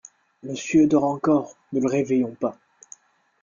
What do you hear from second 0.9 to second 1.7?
encore…